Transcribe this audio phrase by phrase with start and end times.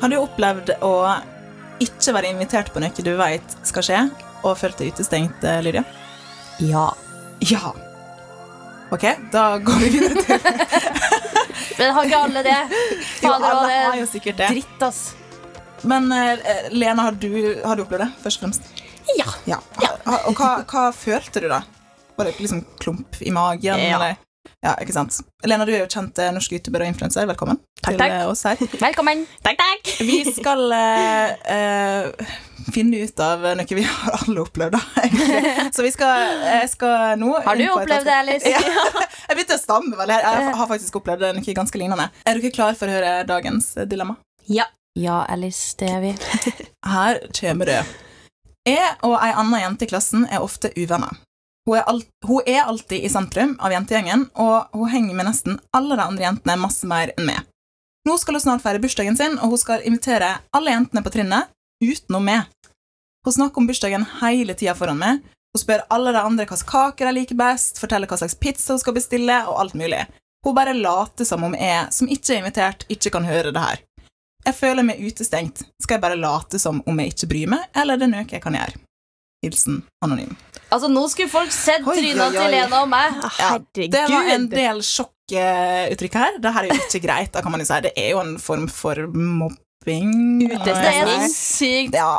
[0.00, 0.94] Har du opplevd å
[1.80, 4.00] ikke være invitert på noe du vet skal skje,
[4.40, 5.82] og følt deg utestengt, eh, Lydia?
[6.64, 6.86] Ja.
[7.44, 7.72] Ja.
[8.90, 10.40] Ok, da går vi videre til
[11.78, 12.56] Men har ikke alle det?
[13.22, 14.48] Jo, Fader, alle har jo sikkert det.
[14.52, 15.02] dritt, ass.
[15.88, 17.30] Men eh, Lena, har du,
[17.64, 18.72] har du opplevd det, først og fremst?
[19.16, 19.28] Ja.
[19.48, 19.60] Ja.
[20.26, 21.62] Og hva, hva følte du da?
[22.16, 23.80] Var det liksom klump i magen?
[23.80, 23.96] Ja.
[23.96, 24.18] Eller?
[24.60, 25.16] Ja, ikke sant?
[25.46, 27.24] Lena, du er jo kjent eh, norsk youtuber og influenser.
[27.30, 28.14] Velkommen Takk, til takk.
[28.16, 28.60] eh, oss her.
[28.82, 29.22] Velkommen.
[29.46, 29.92] Takk, takk.
[30.04, 32.34] Vi skal uh, eh,
[32.74, 34.82] finne ut av noe vi har alle opplevd, da.
[35.76, 38.52] Så vi skal, jeg skal nå Har du opplevd det, Alice?
[38.52, 38.60] Ja.
[39.30, 40.26] Jeg begynte å stamme vel her.
[40.26, 42.10] Jeg har faktisk opplevd noe ganske lignende.
[42.26, 44.18] Er dere klar for å høre dagens dilemma?
[44.50, 44.68] Ja.
[44.98, 46.14] Ja, Alice, det er vi.
[46.94, 47.82] Her kommer det.
[48.66, 51.14] Jeg og ei anna jente i klassen er ofte uvenner.
[51.70, 55.60] Hun er, alt, hun er alltid i sentrum av jentegjengen, og hun henger med nesten
[55.70, 57.44] alle de andre jentene masse mer enn meg.
[58.08, 61.52] Nå skal hun snart feire bursdagen sin, og hun skal invitere alle jentene på trinnet
[61.84, 62.48] utenom meg.
[63.22, 65.22] Hun snakker om bursdagen hele tida foran meg.
[65.54, 68.74] Hun spør alle de andre hva slags kaker de liker best, forteller hva slags pizza
[68.74, 70.02] hun skal bestille, og alt mulig.
[70.42, 73.86] Hun bare later som om jeg, som ikke er invitert, ikke kan høre det her.
[74.48, 75.68] Jeg føler meg utestengt.
[75.78, 78.42] Skal jeg bare late som om jeg ikke bryr meg, eller er det noe jeg
[78.42, 78.89] kan gjøre?
[79.44, 80.34] Hilsen anonym.
[80.70, 83.16] Altså, nå skulle folk sett tryna til Lena og meg.
[83.40, 86.36] Ja, det var en del sjokkuttrykk her.
[86.44, 87.80] Det her er jo ikke greit, da kan man jo si.
[87.88, 90.12] Det er jo en form for mobbing.
[90.60, 92.12] Det er sykt Ja,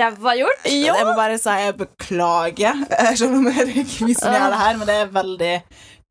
[0.00, 0.64] ræva gjort.
[0.70, 4.86] jeg må bare si jeg beklager, eh, selv om er vi som det her, men
[4.88, 5.54] det er veldig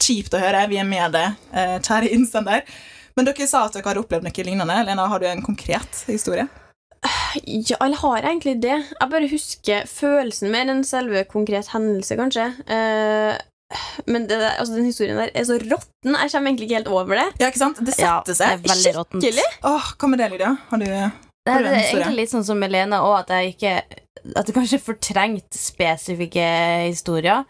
[0.04, 0.68] kjipt å høre.
[0.70, 2.62] Vi er med det, eh, kjære innsender.
[3.18, 4.86] Men dere sa at dere hadde opplevd noe lignende.
[4.86, 6.48] Lena, har du en konkret historie?
[7.46, 8.78] Ja, eller har jeg egentlig det?
[9.00, 12.48] Jeg bare husker følelsen mer enn selve konkret hendelse, kanskje.
[12.66, 13.38] Eh,
[14.10, 16.16] men det der, altså, den historien der er så råtten.
[16.16, 17.28] Jeg kommer egentlig ikke helt over det.
[17.42, 17.78] Ja, ikke sant?
[17.86, 18.64] Det Ja, setter det er seg.
[18.70, 18.96] veldig det
[19.26, 19.48] Skikkelig.
[19.70, 20.52] Åh, hva med det, Lydia?
[20.72, 22.72] Har du Det Har er, du en det er egentlig litt sånn som med
[23.06, 23.76] òg, at jeg ikke
[24.36, 26.48] At det kanskje er fortrengt spesifikke
[26.90, 27.46] historier,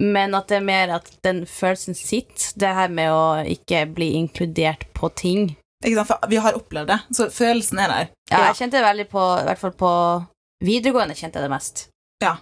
[0.00, 4.12] men at det er mer at den følelsen sitter, det her med å ikke bli
[4.16, 5.56] inkludert på ting.
[5.84, 6.08] Ikke sant?
[6.10, 8.08] For vi har opplevd det, så følelsen er der.
[8.30, 8.46] Ja, Ja.
[8.52, 9.92] jeg kjente det veldig på I hvert fall på
[10.64, 11.88] videregående kjente jeg det mest.
[12.22, 12.36] Ja.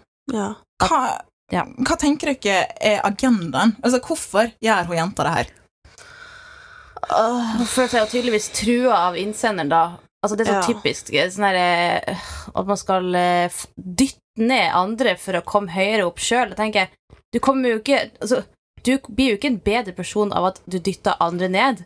[0.80, 1.20] Hva,
[1.52, 1.64] Ja.
[1.64, 3.76] hva tenker dere er agendaen?
[3.84, 5.46] Altså, Hvorfor gjør hun jenta det her?
[7.06, 9.82] Hun føler seg jo tydeligvis trua av innsenderen, da.
[10.24, 10.74] Altså, det er så Ja.
[10.74, 12.18] typisk sånn her, eh,
[12.56, 13.48] at man skal eh,
[13.78, 16.54] dytte ned andre for å komme høyere opp sjøl.
[17.32, 18.44] Du kommer jo ikke altså,
[18.82, 21.84] Du blir jo ikke en bedre person av at du dytter andre ned.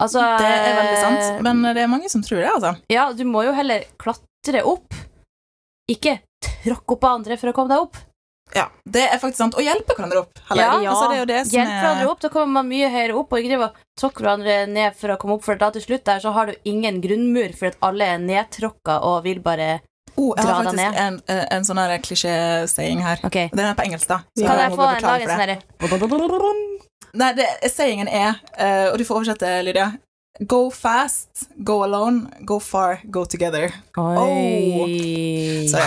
[0.00, 2.50] Altså Det er veldig sant, eh, men det er mange som tror det.
[2.50, 2.72] altså.
[2.92, 4.96] Ja, du må jo heller klatre opp.
[5.90, 8.00] Ikke tråkke opp andre for å komme deg opp.
[8.54, 9.54] Ja, Det er faktisk sant.
[9.56, 10.40] Og hjelpe hverandre opp.
[10.50, 10.82] Heller.
[10.82, 11.78] Ja, altså, det jo det som Hjelp er...
[11.80, 13.32] hverandre opp, da kommer man mye høyere opp.
[13.32, 16.04] Og ikke drive og tråkke hverandre ned for å komme opp, for da til slutt
[16.08, 19.80] der så har du ingen grunnmur, for at alle er nedtråkka og vil bare
[20.12, 23.22] Oh, jeg har faktisk en, en, en sånn klisjé-saying her.
[23.24, 23.48] Okay.
[23.48, 24.18] Den er på engelsk, da.
[24.36, 25.56] så Kan jeg få en lage sånn det.
[27.14, 29.90] Nei, det, sayingen er, eh, og du får oversette, Lydia
[30.48, 33.66] Go fast, go alone, go far, go together.
[34.00, 35.66] Oi.
[35.68, 35.82] Sorry.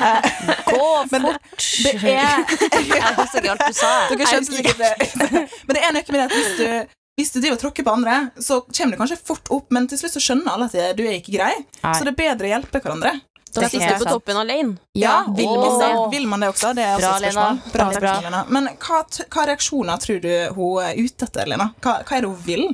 [0.00, 0.30] Eh,
[0.72, 1.66] Gå Men det- fort!
[1.84, 3.90] det er Jeg husker ikke alt du sa.
[4.08, 4.94] Dere skjønte sikkert det.
[5.68, 7.92] Men det er noe med det at hvis du, hvis du driver og tråkker på
[7.92, 10.96] andre, så kommer du kanskje fort opp, men til slutt så skjønner alle at det-
[10.96, 11.52] du er ikke grei.
[11.84, 11.92] Nei.
[11.92, 13.12] Så det er bedre å hjelpe hverandre.
[13.54, 14.76] Det er sitter du på toppen alene.
[14.94, 16.74] Ja, vil, man det, vil man det også?
[16.76, 17.56] Det er også Bra, et spørsmål.
[17.56, 17.72] Lena.
[17.74, 18.14] Bra, takk, bra.
[18.26, 18.44] Lena.
[18.48, 19.00] Men hva,
[19.34, 21.70] hva reaksjoner tror du hun er ute etter, Lena?
[21.82, 22.68] Hva, hva er det hun vil?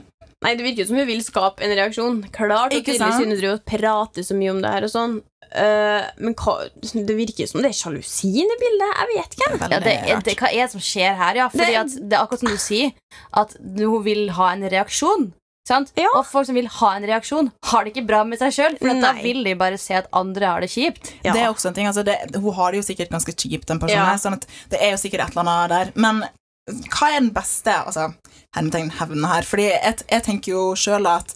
[0.45, 2.19] Nei, Det virker jo som hun vil skape en reaksjon.
[2.35, 5.17] Klart og tydelig siden hun driver og prater så mye om det her og sånn.
[5.47, 8.93] Uh, men hva, det virker som det er sjalusien i bildet.
[9.01, 9.51] Jeg vet ikke.
[9.57, 9.95] Ja, det,
[10.27, 11.49] det, hva er det som skjer her, ja?
[11.49, 12.93] Fordi Det- at det er akkurat som du sier,
[13.33, 15.31] at hun vil ha en reaksjon.
[15.67, 15.91] Sant?
[15.99, 16.07] Ja.
[16.15, 18.77] Og folk som vil ha en reaksjon, har det ikke bra med seg sjøl.
[18.79, 21.11] For da vil de bare se at andre har det kjipt.
[21.27, 21.35] Ja.
[21.35, 23.83] Det er også en ting, altså det, Hun har det jo sikkert ganske kjipt, den
[23.83, 24.15] personen Ja.
[24.23, 25.93] sånn at det er jo sikkert et eller annet der.
[25.99, 26.23] Men
[26.67, 28.13] hva er den beste altså,
[28.55, 29.43] hermetegn hevnen her?
[29.47, 31.35] Fordi jeg, jeg tenker jo sjøl at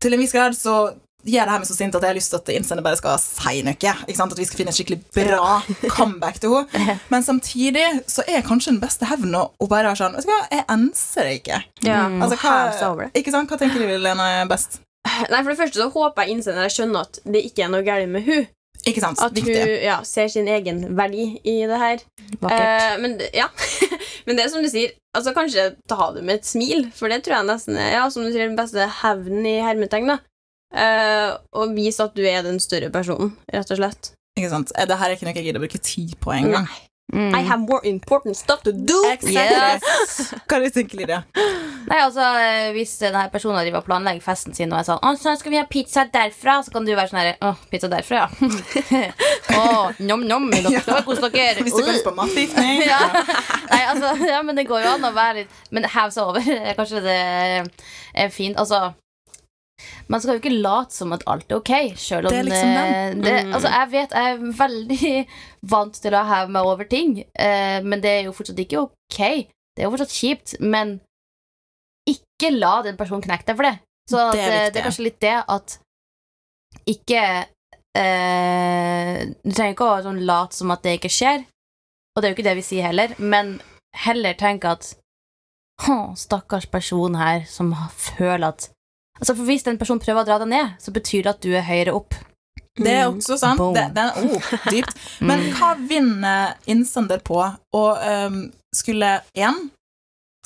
[0.00, 0.94] til en viss grad så
[1.24, 3.18] gjør det her meg så sint at jeg har lyst til at innsender bare skal
[3.22, 3.76] si noe.
[3.76, 4.32] Ikke sant?
[4.34, 5.60] At vi skal finne et skikkelig bra
[5.96, 6.98] comeback til henne.
[7.12, 10.40] Men samtidig så er kanskje den beste hevna å bare være sånn Vet du hva,
[10.52, 11.62] jeg enser det ikke.
[11.86, 12.22] Ja, Mm.
[12.24, 13.50] Altså, hva, ikke sant?
[13.50, 14.80] hva tenker du, Lena, er best?
[15.30, 18.08] Nei, For det første så håper jeg innsender skjønner at det ikke er noe galt
[18.10, 18.46] med hun
[18.88, 19.20] Ikke sant?
[19.20, 19.54] At Viktig.
[19.56, 22.02] hun ja, ser sin egen verdi i det her.
[22.48, 23.50] Eh, men, ja.
[24.26, 27.20] men det er som du sier, altså kanskje ta det med et smil, for det
[27.26, 30.08] tror jeg nesten er ja, som du sier, den beste hevnen i hermetegn.
[30.14, 30.18] da.
[30.70, 34.12] Eh, og vise at du er den større personen, rett og slett.
[34.38, 34.70] Ikke sant?
[34.78, 36.68] Eh, Det her er ikke noe jeg gidder å bruke tid på engang.
[37.10, 37.32] Mm.
[37.34, 38.94] I have more important stuff to do!
[39.10, 39.32] Exactly.
[39.34, 40.28] Yes.
[40.46, 41.24] Hva er det du tenker, Lydia?
[41.88, 45.16] Nei, altså, eh, Hvis denne personen driver og planlegger festen sin og er sånn 'Å,
[45.18, 48.28] så skal vi ha pizza derfra?' Så kan du være sånn her 'Å, pizza derfra,
[48.30, 49.10] ja'.
[49.58, 50.46] Å, nom-nom.
[50.54, 51.58] dere skal kose dere.
[51.66, 52.84] Hvis du kan på matforgiftning?
[52.86, 53.02] ja.
[53.72, 56.46] Nei, altså, ja, men det går jo an å være litt Men hev seg over.
[56.78, 57.18] Kanskje det
[58.14, 58.54] er fint.
[58.54, 58.92] Altså
[60.08, 63.14] man skal jo ikke late som at alt er ok, selv om Det liksom eh,
[63.14, 63.52] det, Mm.
[63.54, 65.12] altså, Jeg vet jeg er veldig
[65.74, 69.20] vant til å heve meg over ting, eh, men det er jo fortsatt ikke ok.
[69.76, 70.98] Det er jo fortsatt kjipt, men
[72.10, 73.76] ikke la den personen knekke deg for det.
[74.10, 75.78] Så at, Det er eh, det er kanskje litt det at
[76.90, 77.22] ikke
[77.96, 81.44] eh, Du trenger ikke å sånn, late som at det ikke skjer,
[82.14, 83.56] og det er jo ikke det vi sier heller, men
[84.04, 84.94] heller tenke at
[85.80, 88.66] «Hå, stakkars person her som føler at
[89.20, 91.50] Altså For hvis en person prøver å dra deg ned, så betyr det at du
[91.54, 92.14] er høyere opp.
[92.80, 93.18] Det er Mm.
[93.18, 93.60] også sant.
[93.76, 94.96] Det, det er oh, dypt.
[95.20, 97.36] Men hva vinner innsender på
[97.76, 97.82] å
[98.26, 98.38] um,
[98.74, 99.58] skulle én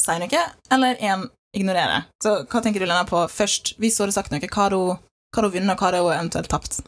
[0.00, 0.41] si noe,
[0.75, 2.00] eller én ignorere?
[2.25, 4.97] Så hva tenker du, Lena, på først, hvis hun har sagt noe, hva har hun
[5.35, 6.81] hva hun vunnet, og hva har hun eventuelt tapt?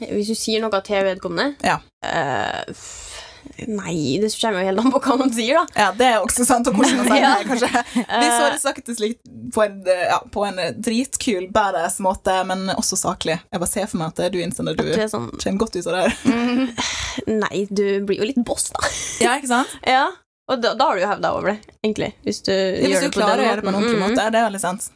[0.00, 1.78] Hvis du sier noe til vedkommende Ja.
[2.04, 3.29] eh, f-
[3.68, 5.64] Nei, det kommer jo helt an på hva man sier, da.
[5.76, 7.70] Ja, det er også sant, og hvordan man sier det, kanskje.
[7.94, 9.20] Hvis hun hadde sagt det slikt
[9.54, 13.36] på en, ja, på en dritkul, badass måte, men også saklig.
[13.50, 16.02] Jeg bare ser for meg at du innsender du sånn kommer godt ut av det
[16.06, 16.16] her.
[16.24, 17.40] Mm.
[17.40, 18.88] Nei, du blir jo litt boss, da.
[19.24, 19.76] Ja, ikke sant?
[19.96, 20.08] Ja.
[20.50, 22.08] Og da, da har du jo hevda over det, egentlig.
[22.26, 24.06] Hvis du, Ja, hvis du det på klarer å gjøre det på en ordentlig Mm.
[24.08, 24.88] måte, det er veldig sant.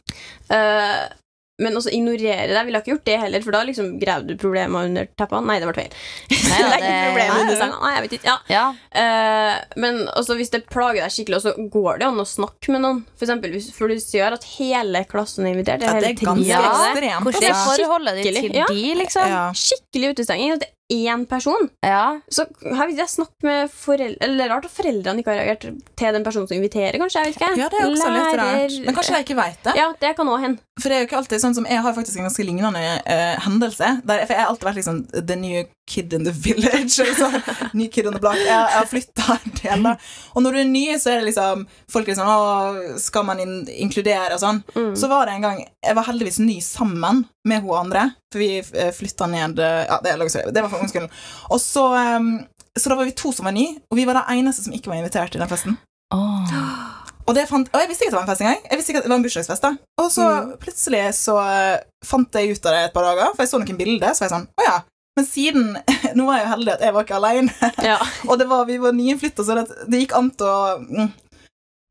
[0.51, 1.03] Eh,
[1.61, 2.65] men også ignorere deg.
[2.67, 5.45] Ville ikke gjort det heller, for da liksom grev du problemer under teppene.
[5.47, 5.95] Nei, det ble feil.
[6.51, 8.27] Nei, da, det- problemer Nei, Nei, jeg vet ikke.
[8.27, 8.37] Ja.
[8.51, 8.65] Ja.
[8.91, 12.83] Eh, men også hvis det plager deg skikkelig, så går det an å snakke med
[12.83, 13.01] noen.
[13.15, 15.79] For eksempel, hvis, for du sier at hele klassen er invitert.
[15.83, 16.61] Det Ja, er det er ganske Ja,
[16.91, 17.23] ekstremt.
[17.29, 18.67] Hvordan er forholdet ditt til ja.
[18.69, 19.31] de, liksom?
[19.31, 19.45] Ja.
[19.55, 20.55] Skikkelig utestenging.
[20.57, 21.69] At det én person.
[21.81, 22.19] Ja.
[22.29, 22.45] Så
[22.77, 25.65] har jeg snakket med foreldre Eller rart at foreldrene ikke har reagert
[25.97, 27.23] til den personen som inviterer, kanskje.
[27.23, 27.49] Jeg vet ikke.
[27.57, 28.77] Ja, det er også litt rart.
[28.85, 29.75] Men kanskje jeg ikke veit det.
[29.79, 30.61] Ja, det kan også hende.
[30.81, 33.35] For det er jo ikke alltid sånn som Jeg har faktisk en ganske lignende uh,
[33.47, 33.91] hendelse.
[34.05, 36.99] Der, for jeg har alltid vært liksom the new kid in the village.
[37.03, 38.37] Eller Ny kid on the block.
[38.37, 39.93] Jeg, jeg har flytta en del, da.
[40.33, 43.41] Og når du er ny, så er det liksom Folk er sånn Å, skal man
[43.43, 43.55] in
[43.85, 44.61] inkludere og sånn?
[44.75, 44.91] Mm.
[44.97, 48.49] Så var det en gang Jeg var heldigvis ny sammen med hun andre, for vi
[48.59, 51.11] eh, flytta ned eh, Ja, det, det var fra ungdomsskolen.
[51.53, 52.29] Og så eh,
[52.75, 54.91] Så da var vi to som var ny, og vi var de eneste som ikke
[54.91, 55.77] var invitert til den festen.
[57.25, 58.65] Og, det fant, og jeg visste ikke at det var en fest engang.
[58.69, 59.71] Jeg visste ikke at det var en bursdagsfest da
[60.03, 60.25] Og så
[60.61, 63.79] plutselig så eh, fant jeg ut av det et par dager, for jeg så noen
[63.79, 64.13] bilder.
[64.13, 64.75] Så var jeg sånn, å ja
[65.15, 65.77] Men siden
[66.15, 67.99] Nå var jeg jo heldig at jeg var ikke alene, Ja.
[68.29, 71.13] og det var, vi var nyinnflytta, så det, det gikk an til å mm,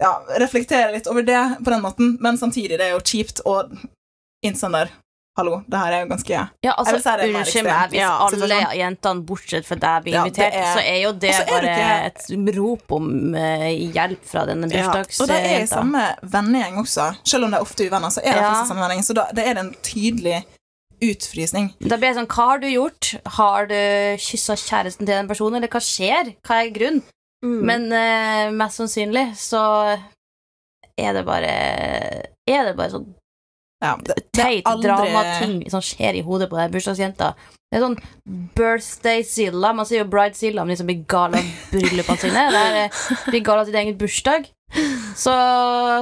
[0.03, 0.11] ja,
[0.43, 3.73] reflektere litt over det på den måten, men samtidig, det er jo kjipt og
[4.45, 4.93] innsender
[5.35, 6.31] Hallo, det her er jo ganske
[6.63, 10.55] Ja, altså, det Unnskyld meg, hvis Ja, alle jentene bortsett fra deg blir Ja, invitert,
[10.55, 13.65] er- så er jo det Og så er det bare ikke- et rop om uh,
[13.97, 14.93] hjelp fra denne Ja.
[14.95, 17.09] Og det er i samme vennegjeng også.
[17.27, 18.53] Selv om det er ofte uvenner, så er det Ja.
[18.53, 19.03] faktisk samme vennegjeng.
[19.09, 20.45] Så da, det er en tydelig
[21.03, 21.73] utfrysning.
[21.81, 23.15] Da blir jeg sånn, hva har du gjort?
[23.39, 23.77] Har du
[24.23, 26.35] kyssa kjæresten til den personen, eller hva skjer?
[26.47, 27.03] Hva er grunnen?
[27.45, 27.59] Mm.
[27.69, 29.61] Men uh, mest sannsynlig så
[30.97, 31.51] er det bare
[32.49, 33.11] Er det bare sånn
[33.85, 37.35] Ja, det, det er teit aldri- dramating som skjer i hodet på den bursdagsjenta.
[37.69, 37.99] Det er sånn
[38.57, 39.75] birthday-zilla.
[39.77, 42.45] Man sier jo bride-zilla, men liksom blir gal av bryllupene sine.
[42.55, 44.49] Det er, eh, blir gal av sin egen bursdag.
[45.15, 45.33] Så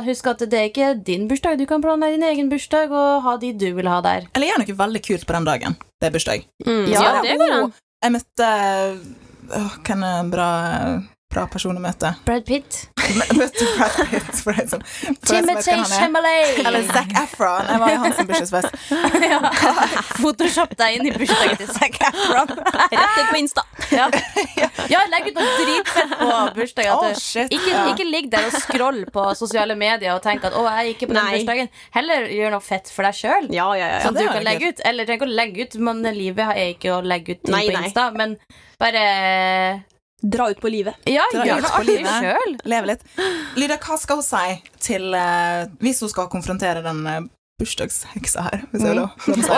[0.07, 1.59] husk at det er ikke din bursdag.
[1.61, 4.29] Du kan planlegge din egen bursdag og ha de du vil ha der.
[4.33, 5.77] Eller gjør noe veldig kult på den dagen.
[6.01, 6.47] Det er bursdag.
[6.67, 6.87] Mm.
[6.93, 7.75] Ja, Ja, det går an.
[8.03, 8.49] Jeg møtte
[9.53, 10.49] åh, Hvem er en bra,
[11.33, 12.13] bra person å møte?
[12.27, 12.79] Brad Pitt.
[13.39, 14.85] Møtte Brad Pitt, for det er sånn
[15.27, 15.83] Timothy er.
[15.89, 16.61] Chalamet.
[16.63, 17.71] Eller Zac Efron.
[17.73, 18.77] Jeg var i hans bursdagsfest.
[19.27, 19.41] ja.
[20.21, 22.53] Photoshop deg inn i bursdagen til Zac Efron.
[22.95, 23.65] Rett ut på Insta.
[23.93, 24.07] ja.
[24.93, 26.95] ja, legg ut noe dritfett på bursdagen.
[26.97, 27.53] Oh, shit.
[27.53, 27.85] Ikke, Ja.
[27.93, 31.11] ikke ligg der og scroll på sosiale medier og tenk at 'å, jeg gikk ikke
[31.13, 31.37] på den Nei.
[31.39, 31.71] bursdagen'.
[31.97, 33.49] Heller gjør noe fett for deg sjøl.
[33.55, 34.01] Ja, ja, ja.
[34.05, 34.83] Som du kan legge ut.
[34.85, 37.65] Eller trenger ikke å legge ut, men livet er ikke å legge ut ting Nei,
[37.69, 37.87] på nei.
[37.89, 38.11] Insta.
[38.17, 38.37] Men
[38.83, 39.07] bare
[40.23, 40.95] Dra ut på livet.
[41.11, 42.57] Ja, Dra gjør det artig sjøl.
[42.65, 43.03] Leve litt.
[43.59, 47.21] Lydia, hva skal hun si til uh, Hvis hun skal konfrontere den eh,
[47.63, 48.63] bursdagsheksa her.
[48.73, 48.99] Hvis jeg Mm.
[48.99, 49.51] lov- lov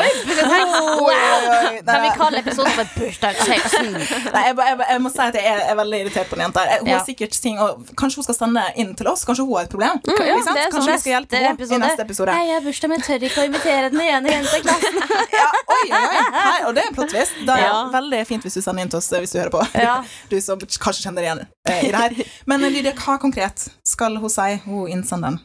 [1.04, 1.80] Oi, oi.
[1.86, 3.86] Kan vi kalle episoden for Bursdagsheksen?
[4.34, 6.64] Nei, jeg, jeg, jeg må si at jeg er, er veldig irritert på den jenta.
[6.68, 6.80] her.
[6.82, 6.98] Hun Ja.
[6.98, 9.24] har sikkert ting og Kanskje hun skal sende inn til oss?
[9.24, 10.00] Kanskje hun har et problem?
[10.04, 10.58] ja, sant?
[10.58, 12.34] er Kanskje vi skal hjelpe henne i neste episode.
[12.34, 15.00] Nei, jeg har bursdag, men tør ikke å invitere den ene jenta i klassen.
[15.34, 16.24] Ja, oi, oi.
[16.34, 17.36] Her, og det er en plot twist.
[17.46, 17.78] Det er Ja.
[17.92, 19.62] veldig fint hvis du sender inn til oss eh, hvis du hører på.
[19.78, 19.96] Ja.
[20.30, 22.36] Du som kanskje kjenner deg igjen eh, i det her.
[22.50, 25.40] Men eh, Lydia, hva konkret skal hun si, hun innsenderen?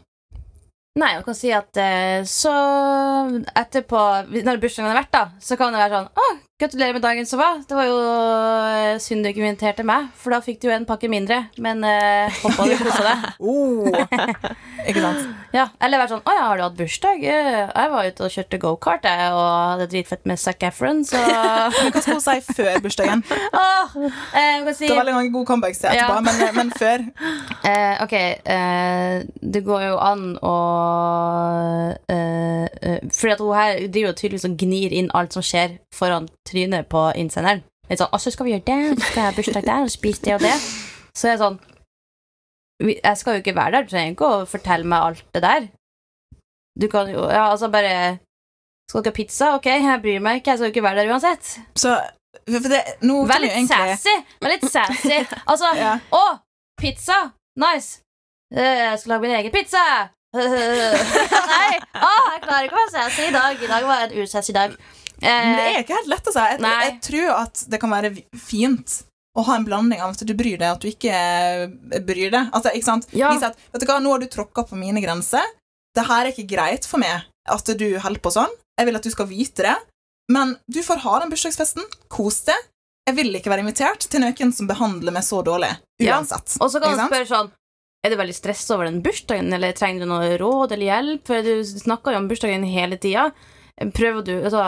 [0.99, 1.77] Nei, hun kan si at
[2.27, 2.51] så
[3.55, 3.99] etterpå,
[4.43, 6.25] når bursdagen har vært, da, så kan det være sånn Å,
[6.59, 7.61] gratulerer med dagen som var.
[7.67, 10.87] Det var jo eh, synd du ikke inviterte meg, for da fikk du jo en
[10.89, 11.45] pakke mindre.
[11.61, 13.27] Men uh, håpa du kosa deg.
[13.39, 13.87] Oh.
[14.87, 15.27] Ikke sant?
[15.49, 17.23] Ja, eller vært sånn Å ja, har du hatt bursdag?
[17.25, 21.17] Eh, Jeg var ute og kjørte gokart og hadde dritfett med Zac Efron, så
[21.89, 23.23] Du skal hun si før bursdagen?
[23.57, 23.95] Åh,
[24.37, 26.21] eh, si Det var veldig mange gode comebacks etterpå, Ja.
[26.21, 27.07] men, men før
[27.65, 30.53] Eh, ok, eh, det går jo an å
[32.13, 35.79] eh, eh, Fordi at hun her driver jo tydeligvis og gnir inn alt som skjer
[35.95, 37.63] foran trynet på innsenderen.
[37.89, 39.89] Litt sånn, 'Å, så skal vi gjøre det, så skal jeg ha bursdag der, og
[39.93, 40.55] spise det og det.
[41.17, 41.59] Så er jeg sånn
[43.03, 45.65] Jeg skal jo ikke være der, du trenger ikke å fortelle meg alt det der.
[46.79, 48.19] Du kan jo Ja, altså bare
[48.89, 49.49] Skal dere ha pizza?
[49.57, 51.59] Ok, jeg bryr meg ikke, jeg skal jo ikke være der uansett.
[51.75, 51.97] Så
[52.47, 54.15] for det, nå Vær litt egentlig sassy!
[54.41, 55.17] Vær litt sassy.
[55.47, 55.97] Altså, Ja.
[56.13, 56.39] å,
[56.79, 57.17] pizza!
[57.59, 57.99] Nice!
[58.55, 59.83] Eh, Jeg skal lage min egen pizza!
[60.33, 61.73] Nei!
[61.99, 63.61] Å, jeg klarer ikke å være sassy i dag.
[63.63, 64.75] I dag var en usassy dag.
[65.21, 66.39] Men det Eh, er ikke helt lett å si.
[66.53, 68.97] Jeg, jeg tror at det kan være fint
[69.37, 72.31] å ha en blanding av at du bryr deg, og at du ikke eh, bryr
[72.33, 72.49] deg.
[72.55, 73.07] Altså, ikke sant?
[73.15, 73.33] Ja.
[73.33, 75.43] Vise at, vet du hva, nå har du tråkka på mine grenser.
[75.95, 78.51] Det her er ikke greit for meg at du holder på sånn.
[78.79, 79.75] Jeg vil at du skal vite det.
[80.31, 81.85] Men du får ha den bursdagsfesten.
[82.13, 82.67] Kos deg.
[83.09, 85.71] Jeg vil ikke være invitert til noen som behandler meg så dårlig.
[85.99, 86.19] Ja.
[86.19, 86.59] Uansett.
[86.61, 87.49] og så kan du spørre sånn
[88.05, 91.23] Er du veldig stressa over den bursdagen, eller trenger du noe råd eller hjelp?
[91.27, 93.25] For du snakker jo om bursdagen hele tida.
[93.97, 94.67] Prøver du altså,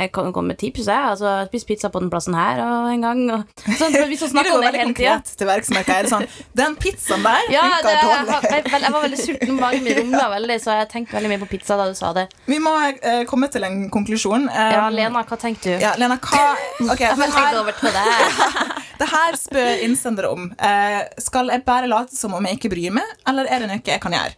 [0.00, 0.98] Jeg kan komme med tips, jeg.
[1.12, 3.20] Altså, spiser pizza på den plassen her og en gang.
[3.36, 5.70] Og, sånn, så du snakker om det hele tida til verks.
[5.74, 6.00] merker.
[6.00, 6.26] Er det sånn,
[6.58, 8.38] Den pizzaen der ja, funka dårlig.
[8.48, 11.42] jeg, jeg, jeg var veldig sulten, magen min rumla veldig, så jeg tenkte veldig mye
[11.44, 12.26] på pizza da du sa det.
[12.50, 14.48] Vi må eh, komme til en konklusjon.
[14.48, 15.84] Um, Ja, Lena, hva tenkte du?
[15.84, 16.44] Ja, Lena, hva
[16.88, 18.46] okay, Jeg tenkte her, over til deg.
[19.02, 20.50] det her spør innsendere om.
[20.58, 23.84] Eh, skal jeg bare late som om jeg ikke bryr meg, eller er det noe
[23.86, 24.34] jeg kan gjøre?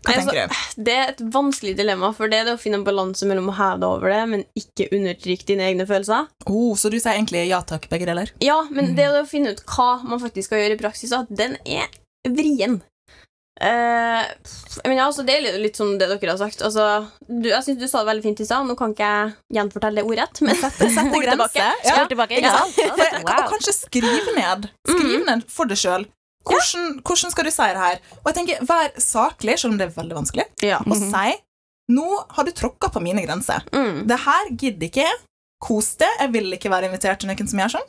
[0.00, 0.60] Hva Nei, tenker du?
[0.88, 3.56] Det er et vanskelig dilemma, for det er det å finne en balanse mellom å
[3.58, 6.30] heve deg over det, men ikke undertrykke dine egne følelser.
[6.48, 8.32] Oh, så du sier egentlig ja takk, begge deler?
[8.44, 11.12] Ja, men det er det å finne ut hva man faktisk skal gjøre i praksis,
[11.16, 11.90] at den er
[12.28, 12.80] vrien.
[13.60, 14.24] Uh,
[14.86, 16.62] men ja, altså, det er litt, som det dere har sagt.
[16.64, 16.86] Altså,
[17.28, 18.64] du, jeg synes du sa det veldig fint i stad.
[18.64, 21.34] Nå kan ikke jeg gjenfortelle det ordrett, men Sette, sette grenser.
[21.34, 21.66] tilbake.
[21.84, 22.06] Ja.
[22.08, 22.54] Tilbake, Ja.
[22.56, 22.94] Ja.
[22.96, 24.70] For, Og kanskje skrive ned.
[24.88, 26.08] Skriv ned for deg sjøl.
[26.46, 28.02] Hvordan, hvordan skal du si det her?
[28.22, 30.80] Og jeg tenker, Vær saklig, selv om det er veldig vanskelig, ja.
[30.86, 31.36] og si
[31.90, 32.06] nå
[32.36, 33.64] har du tråkka på mine grenser.
[33.74, 34.04] Mm.
[34.06, 35.16] Det her gidder ikke jeg.
[35.60, 36.12] Kos deg.
[36.22, 37.88] Jeg vil ikke være invitert til noen som gjør sånn.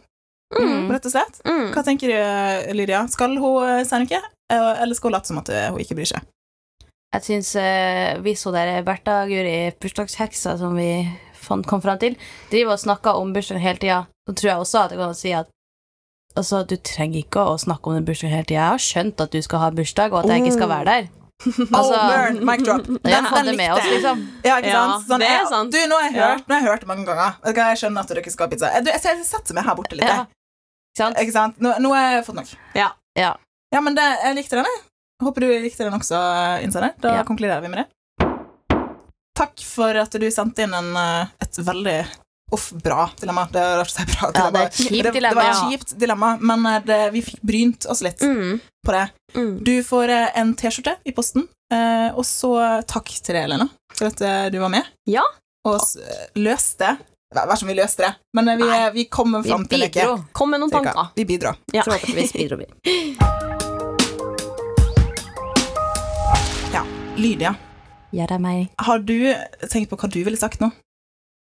[0.58, 0.90] Mm.
[0.92, 1.38] rett og slett.
[1.46, 1.68] Mm.
[1.72, 3.04] Hva tenker du, Lydia?
[3.14, 5.98] Skal hun eh, si noe, Eh, eller skal hun late som at eh, hun ikke
[5.98, 6.28] bryr seg?
[7.12, 11.06] Jeg syns eh, hvis hun der Bertha Guri, bursdagsheksa som vi
[11.36, 12.18] fant, kom fram til,
[12.52, 15.34] driver og snakker om bursdagen hele tida, så tror jeg også at jeg kan si
[15.36, 15.52] at
[16.38, 18.60] Altså, du trenger ikke å snakke om den bursdagen hele tida.
[18.62, 21.10] Jeg har skjønt at du skal ha bursdag, og at jeg ikke skal være der.
[21.42, 22.84] Altså, oh, burn, mic drop.
[22.86, 23.94] Den, ja, den, den likte jeg.
[23.96, 24.20] liksom.
[24.46, 25.08] Ja, ikke Ja, sant?
[25.10, 25.72] Sånn, det jeg- sant.
[25.74, 26.60] Du, nå har jeg hørt, ja.
[26.68, 27.40] hørt mange ganger.
[27.50, 28.70] Jeg skjønner at dere ikke skal ha pizza.
[28.86, 30.06] Du, jeg, jeg setter meg her borte litt.
[30.06, 30.28] Ja.
[30.92, 31.18] Ikke sant?
[31.24, 31.58] Ikke sant?
[31.66, 32.54] Nå, nå har jeg fått nok.
[32.78, 32.92] Ja.
[33.18, 33.32] Ja.
[33.74, 34.84] Ja, men det, jeg likte den, jeg.
[35.26, 36.22] Håper du likte den også,
[36.66, 36.94] innsender.
[37.02, 37.90] Da konkluderer vi med det.
[39.42, 41.98] Takk for at du sendte inn en, eh, et veldig
[42.52, 43.46] Uff, bra dilemma.
[43.52, 44.70] Det er si bra Ja, det er dilemma.
[44.76, 48.22] kjipt det, det var et kjipt dilemma, men eh, det, vi fikk brynt oss litt
[48.22, 48.60] Mm.
[48.86, 49.06] på det.
[49.36, 49.54] Mm.
[49.64, 52.52] Du får eh, en T-skjorte i posten, eh, og så
[52.88, 54.84] takk til deg, Elena, for at du var med.
[55.08, 55.24] Ja.
[55.66, 55.80] Og
[56.36, 56.98] løste
[57.32, 60.04] Vær som vi løste det, men vi, Nei, vi kommer fram til det.
[60.36, 61.14] Kom med noen tanker.
[61.16, 61.54] Vi bidro.
[61.72, 61.86] Ja.
[61.88, 62.68] Forhåpentligvis bidro vi.
[67.22, 67.56] Lydia,
[68.12, 69.14] Ja, det meg har du
[69.70, 70.72] tenkt på hva du ville sagt nå?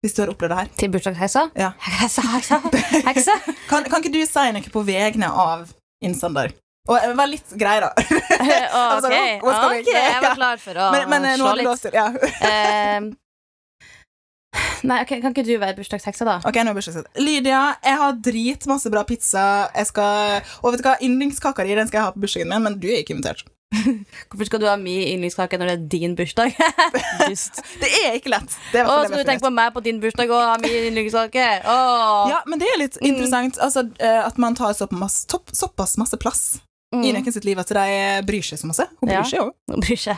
[0.01, 0.69] Hvis du har opplevd det her?
[0.81, 1.41] til bursdagsheksa?
[1.61, 1.71] Ja.
[1.85, 2.57] Heksa, heksa,
[3.05, 3.35] heksa.
[3.71, 5.67] Kan, kan ikke du si noe på vegne av
[6.03, 6.55] innsender?
[6.89, 7.91] Og eh, vær litt grei, da.
[8.01, 11.53] Altså, Ok, hva skal vi- ok, jeg var klar for å Men, men eh, slå
[11.61, 11.85] litt.
[11.85, 12.07] til ja.
[12.17, 13.11] uh,
[14.89, 16.39] Nei, ok, kan ikke du være bursdagsheksa, da?
[16.49, 19.45] Ok, nå er bursdagsheksa Lydia, jeg har dritmasse bra pizza.
[19.77, 22.65] Jeg skal, og vet du hva, yndlingskaka di den skal jeg ha på bursdagen min,
[22.65, 23.45] men du er ikke invitert.
[24.31, 26.55] Hvorfor skal du ha min yndlingskake når det er din bursdag?
[27.83, 28.57] Det er ikke lett.
[28.73, 31.45] Det er Å, skal du tenke på meg på din bursdag og ha min yndlingskake?
[32.33, 36.19] Ja, men det er litt interessant altså, eh, at man tar såpass, topp, såpass masse
[36.21, 36.43] plass
[36.91, 37.05] i Mm.
[37.21, 37.83] noen sitt liv at de
[38.27, 38.83] bryr seg så masse.
[38.99, 39.45] Hun bryr seg jo.
[39.71, 40.17] Hun bryr seg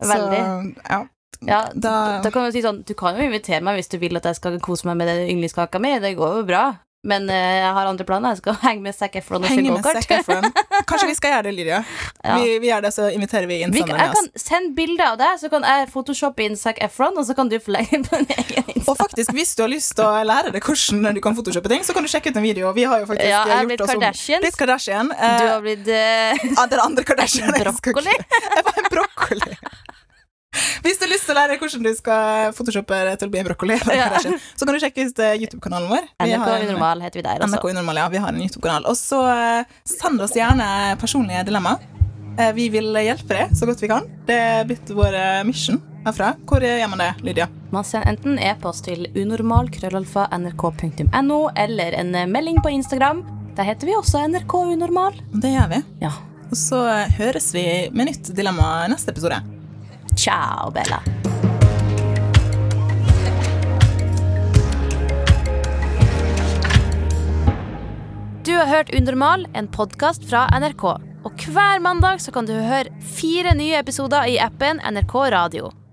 [0.00, 0.38] veldig.
[0.40, 1.00] Så, ja.
[1.44, 4.16] Ja, Da- da kan du si sånn Du kan jo invitere meg hvis du vil
[4.16, 5.98] at jeg skal kose meg med den yndlingskaka mi.
[6.00, 6.62] Det går jo bra.
[7.04, 8.32] Men eh, jeg har andre planer.
[8.32, 10.06] Jeg skal henge med Zac Efron og Henge kjøre med gokart.
[10.06, 10.46] Zac Efron.
[10.88, 11.82] Kanskje vi skal gjøre det, Lydia.
[12.24, 12.38] Ja.
[12.40, 15.26] Vi, vi gjør det, så inviterer vi Vi, innsenderne jeg kan sende bilder av det,
[15.42, 18.16] så kan jeg photoshoppe inn Zac Efron, og så kan du få legge inn på
[18.22, 18.94] din egen Insta.
[18.94, 21.84] Og faktisk, hvis du har lyst til å lære deg hvordan du kan photoshoppe ting,
[21.84, 22.72] så kan du sjekke ut en video.
[22.72, 24.46] Vi har jo faktisk Ja, jeg har gjort blitt oss Kardashians.
[24.46, 25.12] Blitt Kardashian.
[25.12, 27.52] Du Eh, har blitt uh, den andre Kardashian.
[27.60, 28.16] brokkoli.
[28.16, 29.58] Jeg var en brokkoli.
[30.84, 32.22] Hvis du har lyst til å lære hvordan du skal
[32.56, 34.06] photoshoppe en brokkoli, Ja.
[34.20, 36.02] Så kan du sjekke ut eh, YouTube-kanalen vår.
[36.22, 37.48] Vi NRK en- Unormal heter vi der også.
[37.54, 38.08] NRK Unormal, ja.
[38.08, 38.82] Vi har en YouTube-kanal.
[38.90, 40.68] Og så eh, send oss gjerne
[41.00, 41.78] personlige dilemmaer.
[42.38, 44.02] Eh, vi vil hjelpe deg så godt vi kan.
[44.26, 45.14] Det er blitt vår
[45.46, 46.34] mission herfra.
[46.44, 47.46] Hvor gjør man det, Lydia?
[47.72, 53.22] Man sender enten e-post til unormal.nrk.no eller en melding på Instagram.
[53.56, 55.12] Der heter vi også NRK Unormal.
[55.32, 55.82] Det gjør vi.
[56.02, 56.10] Ja.
[56.50, 56.82] Og så
[57.18, 59.38] høres vi med nytt dilemma neste episode.
[60.24, 61.02] Ciao, Bella.
[68.44, 70.84] Du har hørt Undermal, en podkast fra NRK.
[71.24, 75.83] Og hver mandag kan du høre fire nye episoder i appen NRK Radio.